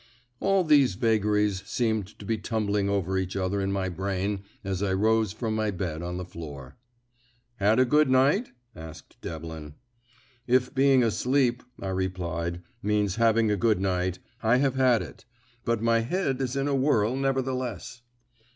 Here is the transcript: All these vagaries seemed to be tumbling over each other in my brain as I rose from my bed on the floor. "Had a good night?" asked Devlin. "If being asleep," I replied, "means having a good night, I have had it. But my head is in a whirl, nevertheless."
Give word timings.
All 0.39 0.63
these 0.63 0.95
vagaries 0.95 1.61
seemed 1.67 2.17
to 2.17 2.25
be 2.25 2.35
tumbling 2.39 2.89
over 2.89 3.19
each 3.19 3.35
other 3.35 3.61
in 3.61 3.71
my 3.71 3.87
brain 3.87 4.41
as 4.63 4.81
I 4.81 4.93
rose 4.93 5.31
from 5.31 5.53
my 5.53 5.69
bed 5.69 6.01
on 6.01 6.17
the 6.17 6.25
floor. 6.25 6.75
"Had 7.57 7.77
a 7.77 7.85
good 7.85 8.09
night?" 8.09 8.51
asked 8.75 9.21
Devlin. 9.21 9.75
"If 10.47 10.73
being 10.73 11.03
asleep," 11.03 11.61
I 11.79 11.89
replied, 11.89 12.63
"means 12.81 13.17
having 13.17 13.51
a 13.51 13.55
good 13.55 13.79
night, 13.79 14.17
I 14.41 14.57
have 14.57 14.73
had 14.73 15.03
it. 15.03 15.25
But 15.65 15.83
my 15.83 15.99
head 15.99 16.41
is 16.41 16.55
in 16.55 16.67
a 16.67 16.73
whirl, 16.73 17.15
nevertheless." 17.15 18.01